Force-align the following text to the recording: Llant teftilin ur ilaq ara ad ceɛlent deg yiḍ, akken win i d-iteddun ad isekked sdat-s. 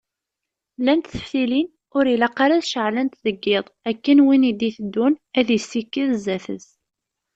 Llant 0.79 1.05
teftilin 1.11 1.67
ur 1.97 2.05
ilaq 2.13 2.37
ara 2.43 2.55
ad 2.59 2.65
ceɛlent 2.71 3.21
deg 3.25 3.37
yiḍ, 3.49 3.65
akken 3.89 4.23
win 4.25 4.47
i 4.49 4.51
d-iteddun 4.59 5.13
ad 5.39 5.47
isekked 5.57 6.09
sdat-s. 6.23 6.67